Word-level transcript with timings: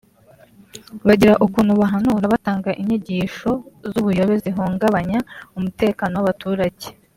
bagira 1.07 1.33
ukuntu 1.45 1.73
bahanura 1.81 2.31
batanga 2.33 2.69
inyigisho 2.81 3.51
z’ubuyobe 3.91 4.35
zihungagbanya 4.43 5.19
umutekano 5.57 6.13
w’abaturage” 6.17 6.87